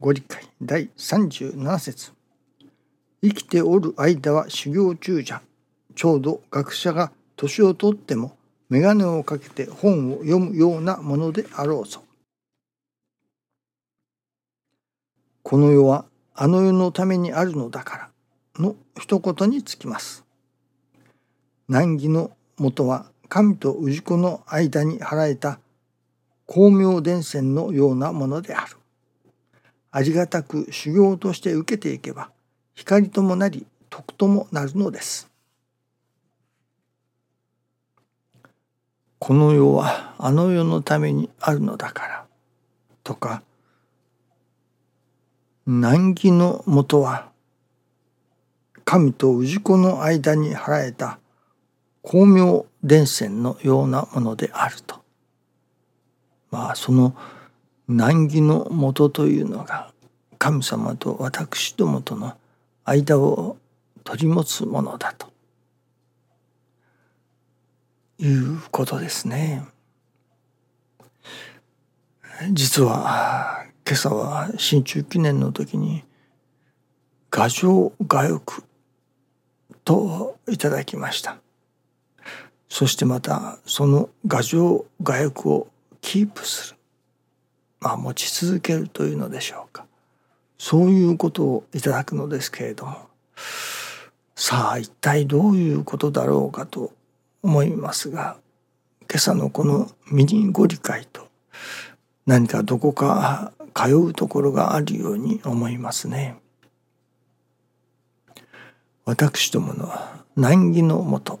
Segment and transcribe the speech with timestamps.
[0.00, 2.12] ご理解第37節
[3.22, 5.42] 生きておる間は修行中じゃ。
[5.94, 8.34] ちょうど学者が年をとっても
[8.70, 12.02] 眼鏡をかけて本を読むようなものであろうぞ。
[15.42, 18.10] この世はあの世のためにあるのだか
[18.56, 20.24] らの一言につきます。
[21.68, 25.60] 難儀のもとは神と氏子の間に払えた
[26.48, 28.79] 光明伝染のようなものである。
[29.90, 32.30] ありがたく修行として受けていけば
[32.74, 35.28] 光ともなり徳ともなるのです。
[39.18, 42.26] この世はあの世のためにあるのだから
[43.04, 43.42] とか
[45.66, 47.30] 難儀のもとは
[48.86, 51.18] 神と氏子の間に払えた
[52.02, 55.00] 光明伝染のようなものであると
[56.50, 57.14] まあその
[57.90, 59.92] 難儀のもとというのが
[60.38, 62.34] 神様と私どもとの
[62.84, 63.56] 間を
[64.04, 65.28] 取り持つものだと
[68.18, 69.64] いうことですね。
[72.52, 76.04] 実は今朝は新中記念の時に
[77.30, 78.62] 画上画欲
[79.84, 81.38] といただきました。
[82.68, 85.66] そしてまたその画上画欲を
[86.00, 86.76] キープする、
[87.80, 89.86] まあ、持ち続けるというのでしょうか
[90.58, 92.96] そういうことをいただくのですけれども
[94.34, 96.92] さあ一体どういうことだろうかと
[97.42, 98.36] 思いますが
[99.02, 101.28] 今朝のこのミニご理解と
[102.26, 106.36] 何かどこか通うところがあるように思いますね。
[109.04, 109.92] 私どもの
[110.36, 111.40] 難儀のもと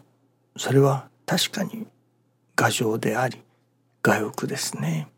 [0.56, 1.86] それは確かに
[2.56, 3.38] 牙城であり
[4.04, 5.08] 我欲ですね。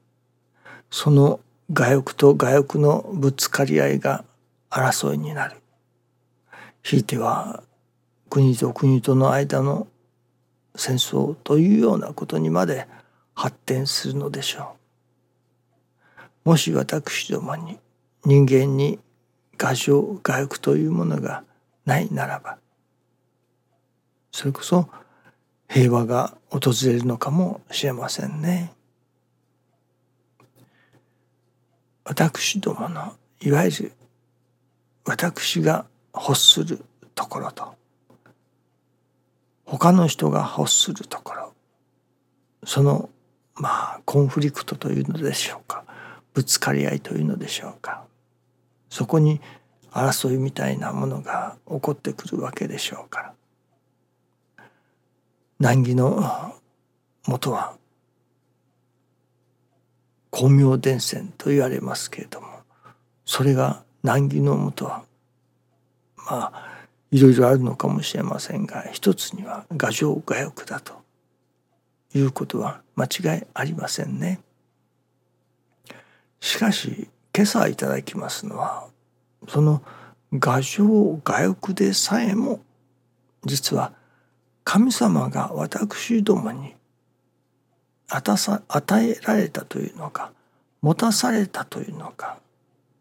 [0.92, 1.40] その
[1.74, 4.26] 我欲と我欲のぶつかり合いが
[4.70, 5.56] 争いになる。
[6.82, 7.62] ひいては
[8.28, 9.88] 国と国との間の
[10.76, 12.86] 戦争というようなことにまで
[13.34, 14.76] 発展するのでしょ
[16.44, 16.50] う。
[16.50, 17.78] もし私どもに
[18.26, 18.98] 人間に
[19.58, 21.42] 我情我欲というものが
[21.86, 22.58] ないならば
[24.30, 24.88] それこそ
[25.70, 28.74] 平和が訪れるのかもしれませんね。
[32.04, 33.92] 私どものいわゆる
[35.04, 37.74] 私が欲するところと
[39.64, 41.52] 他の人が欲するところ
[42.64, 43.08] その
[43.54, 45.84] まあコンフリクトというのでしょうか
[46.34, 48.04] ぶつかり合いというのでしょうか
[48.88, 49.40] そこに
[49.90, 53.34] 争いみたいなものが起こってくるわけでしょうか
[54.58, 54.64] ら
[55.58, 56.52] 難儀の
[57.26, 57.76] もとは
[60.32, 62.48] 光明伝染と言われますけれども
[63.24, 65.04] それが難儀のもとは
[66.16, 66.72] まあ
[67.10, 70.94] いろいろあるのかもしれませんが一つには牙城牙欲だと
[72.14, 74.40] いうことは間違いありませんね。
[76.40, 78.88] しかし今朝いただきますのは
[79.48, 79.82] その
[80.32, 82.60] 牙城牙欲でさえも
[83.44, 83.92] 実は
[84.64, 86.74] 神様が私どもに
[88.14, 90.32] 与えられたというのか
[90.82, 92.38] 持たされたというのか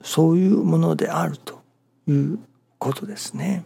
[0.01, 1.61] そういうものであると
[2.07, 2.39] いう
[2.79, 3.65] ことですね。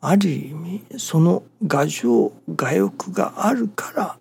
[0.00, 4.18] ある意味その牙城牙欲があるから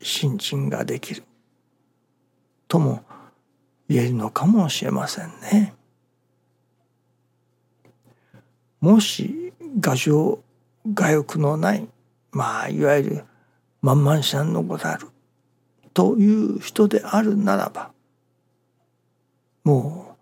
[0.00, 1.22] 信心ができる
[2.66, 3.04] とも
[3.88, 5.74] 言えるのかもしれませんね。
[8.80, 10.38] もし画像
[10.94, 11.86] 画欲のない
[12.32, 13.24] まあいわゆる
[13.82, 15.08] 万々シャンのござる
[15.94, 17.90] という人であるならば
[19.64, 20.20] もう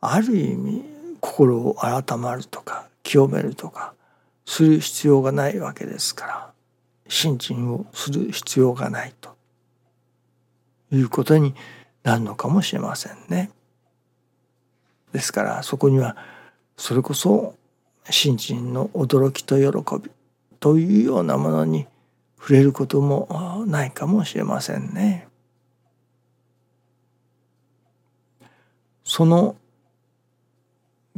[0.00, 0.84] ある意味
[1.20, 3.94] 心を改まるとか清めるとか
[4.44, 6.52] する必要がないわけですから
[7.08, 9.36] 信心をする必要がないと
[10.92, 11.54] いうことに
[12.02, 13.50] なるのかもしれませんね。
[15.12, 16.16] ですからそこには
[16.76, 17.54] それこそ
[18.10, 20.10] 信心の驚きと喜び
[20.60, 21.86] というようなものに
[22.38, 25.28] 触れることもないかもしれませんね。
[29.04, 29.56] その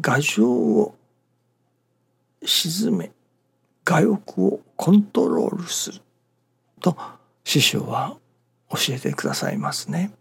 [0.02, 0.94] 牙城を
[2.44, 3.10] 沈め
[3.84, 6.00] 牙欲をコントロールする
[6.80, 6.96] と
[7.44, 8.16] 師匠は
[8.70, 10.12] 教えてくださいますね。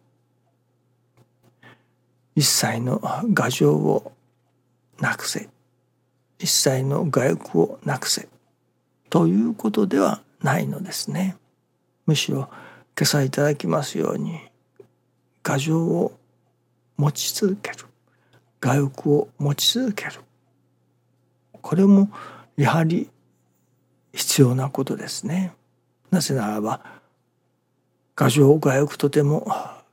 [2.36, 3.02] 一切の
[3.36, 4.14] 牙城を
[5.00, 5.50] なくせ
[6.40, 8.30] 一切の外欲をなくせ
[9.10, 11.38] ということではないのですね。
[12.06, 12.50] むしろ
[12.98, 14.40] 今朝いただきますように
[15.44, 16.18] 牙城を
[16.98, 17.86] 持ち続ける
[18.64, 20.14] 我欲を持ち続ける
[21.62, 22.10] これも
[22.56, 23.10] やはり
[24.14, 25.54] 必要なことですね。
[26.10, 26.82] なぜならば
[28.16, 29.48] 牙城我欲とても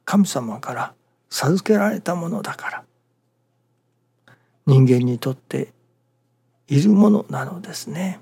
[0.04, 0.94] 神様から
[1.28, 2.84] 授けられたものだから
[4.66, 5.72] 人間にとって
[6.68, 8.20] いるものなのですね。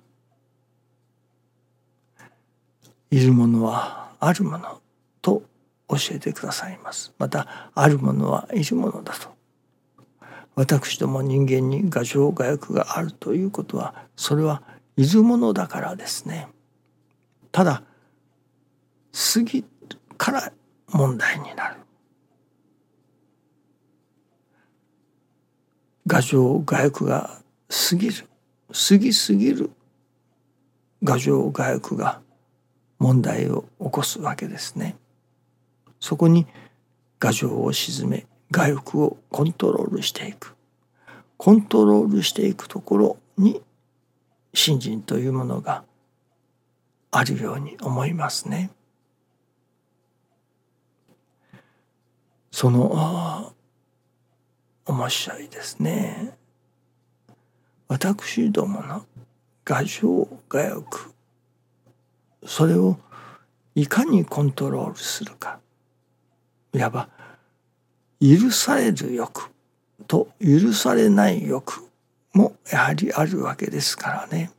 [3.12, 4.80] いるものはあるもの
[5.20, 5.42] と
[5.86, 7.12] 教えてくださいます。
[7.18, 9.28] またあるものはいるものだと。
[10.54, 14.62] 私ども人間に牙城牙欲があるということはそれは
[14.96, 16.48] いるものだからですね。
[17.52, 17.82] ただ
[19.34, 19.62] 過ぎ
[20.16, 20.50] から
[20.88, 21.76] 問題になる。
[26.06, 28.26] 牙城牙欲が過ぎる
[28.72, 29.70] 過ぎすぎる
[31.06, 32.22] 牙城牙欲が
[33.02, 34.94] 問題を起こすわけですね。
[35.98, 36.46] そこに
[37.20, 40.54] 牙城を沈め外欲をコントロールしていく
[41.36, 43.60] コントロールしていくところに
[44.54, 45.82] 信心というものが
[47.10, 48.70] あるように思いますね。
[52.52, 53.52] その
[54.86, 56.36] 面白いですね。
[57.88, 59.04] 私どもの
[59.64, 61.11] 牙城牙欲
[62.44, 62.98] それを
[63.74, 65.60] いかにコントロールするか。
[66.74, 67.08] いわば
[68.20, 69.50] 許される欲
[70.06, 71.88] と許されない欲
[72.32, 74.50] もやはりあるわけですからね。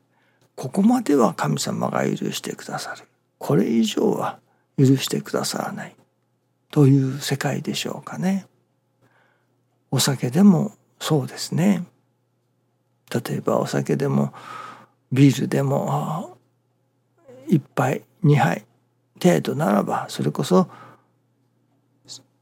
[0.56, 3.08] ここまでは神様が許してくださる。
[3.38, 4.40] これ以上は
[4.78, 5.96] 許してくださらない。
[6.72, 8.48] という世界でしょうかね。
[9.92, 11.86] お酒でもそうですね。
[13.14, 14.34] 例えばお酒でも
[15.12, 16.33] ビールでも
[17.54, 18.66] 1杯2杯
[19.22, 20.68] 程度ならばそれこそ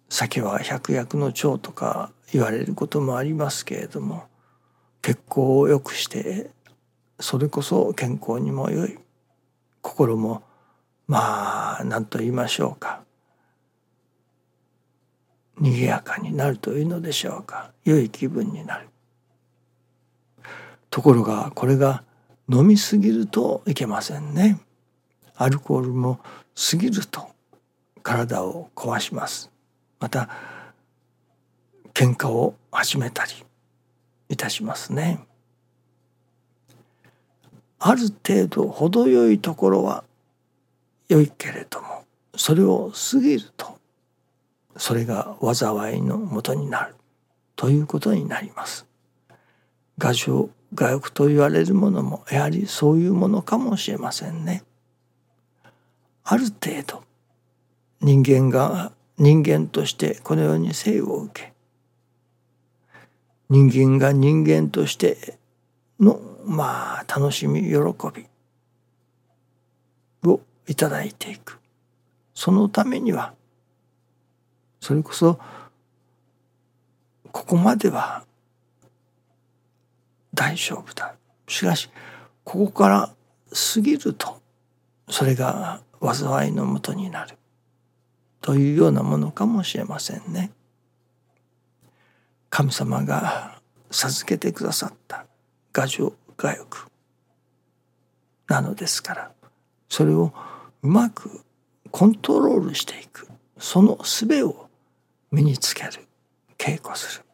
[0.09, 4.25] 酒は百薬の長とか言われることもありますけれども
[5.01, 6.51] 血行を良くして
[7.19, 8.97] それこそ健康にも良い
[9.81, 10.43] 心も
[11.07, 13.01] まあ何と言いましょうか
[15.59, 18.89] 賑やかになるというのでしょうか良い気分になる。
[20.89, 22.03] ところがこれが
[22.49, 24.59] 飲みすぎるといけませんね。
[25.41, 26.19] アルコールも
[26.55, 27.29] 過ぎると
[28.03, 29.49] 体を壊します
[29.99, 30.29] また
[31.93, 33.31] 喧嘩を始めたり
[34.29, 35.19] いたしますね。
[37.79, 40.03] ある程度程よいところは
[41.09, 42.05] 良いけれども
[42.35, 43.77] それを過ぎると
[44.77, 46.95] それが災いのもとになる
[47.55, 48.85] ということになります。
[49.97, 54.63] 画情画欲と言われるものもやはりそういうものかもしれませんね。
[56.23, 57.03] ある程度
[58.01, 61.53] 人間が人間としてこのように生を受け
[63.49, 65.37] 人間が人間として
[65.99, 67.75] のまあ楽しみ喜
[68.13, 68.25] び
[70.29, 71.59] をいただいていく。
[72.33, 73.33] そのためには
[74.79, 75.37] それこそ
[77.31, 78.23] ここまでは
[80.33, 81.13] 大丈夫だ。
[81.47, 81.89] しかし
[82.43, 83.13] ここから
[83.73, 84.41] 過ぎると
[85.09, 87.37] それが災いのもとになる。
[88.41, 90.51] というようなものかもしれませんね。
[92.49, 95.25] 神様が授けてくださった。
[95.73, 96.87] 牙城牙欲
[98.47, 99.31] なのですから。
[99.87, 100.33] それを
[100.81, 101.41] うまく
[101.91, 103.27] コントロールしていく。
[103.57, 104.69] その術を
[105.31, 105.91] 身につける。
[106.57, 107.25] 稽古する。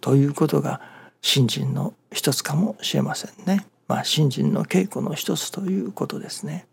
[0.00, 0.80] ということが
[1.20, 3.66] 信心の一つかもしれませんね。
[3.88, 6.67] まあ信心の稽古の一つということですね。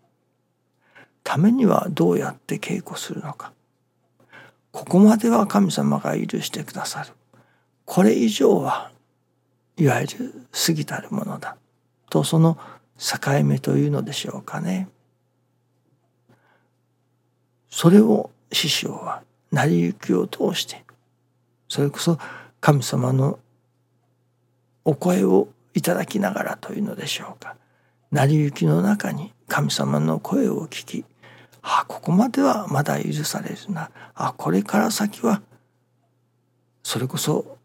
[1.25, 3.51] ためにはどうやって稽古するのか。
[4.72, 7.10] ここまでは神様が許してくださる。
[7.84, 8.91] これ以上は
[9.75, 11.58] いわゆる過ぎたるものだ。
[12.12, 12.60] とその
[12.98, 14.88] 境目というのでしょうかね。
[17.72, 20.86] それを師匠は成り行きを通して
[21.67, 22.20] それこそ
[22.62, 23.39] 神様の
[24.86, 27.55] お声をいただきながらというのでしょうか。
[28.12, 31.05] 成り行きの中に神様の声を聞き
[31.67, 35.41] あここまではまだ許されるなあこれから先は
[36.84, 37.57] それこそ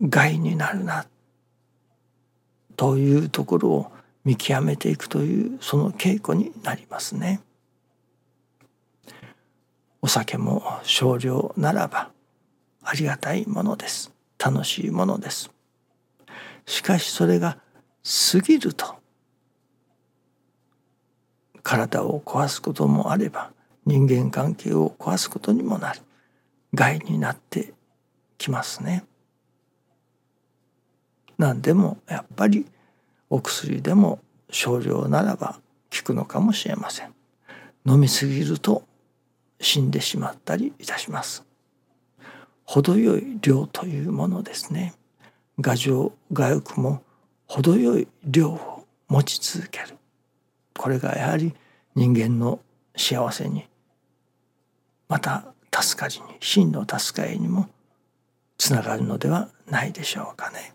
[0.00, 1.06] 害になるな
[2.76, 3.92] というところを
[4.24, 7.40] 見極めていくというその稽古になりますね。
[10.00, 12.10] お酒も少量ならば
[12.82, 14.12] ありがたいものです。
[14.38, 15.50] 楽しいものです。
[16.64, 17.58] しかしそれが
[18.32, 19.01] 過ぎると
[21.72, 23.50] 体を壊すこともあれば
[23.86, 26.00] 人間関係を壊すことにもなる
[26.74, 27.72] 害になって
[28.36, 29.04] きますね。
[31.38, 32.66] 何でもやっぱり
[33.30, 34.18] お薬でも
[34.50, 35.60] 少量ならば
[35.90, 37.14] 効くのかもしれません。
[37.86, 38.82] 飲みすぎると
[39.58, 41.42] 死んでしまったりいたします。
[42.64, 44.92] 程よい量というものですね。
[45.58, 47.02] 牙城牙欲も
[47.46, 49.96] 程よい量を持ち続ける。
[50.76, 51.54] これがやはり
[51.94, 52.60] 人間の
[52.96, 53.66] 幸せに
[55.08, 57.68] また助かりに真の助かりにも
[58.58, 60.74] つながるのではないでしょうかね。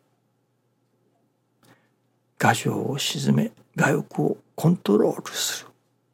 [2.39, 5.70] 牙城を鎮め牙欲をコントロールする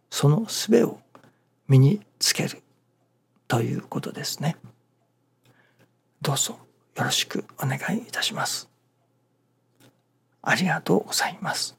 [0.10, 1.00] その術を
[1.68, 2.62] 身につける
[3.48, 4.56] ということですね。
[6.22, 6.58] どうぞ
[6.96, 8.70] よろしくお願いいたします。
[10.42, 11.78] ありがとうございます。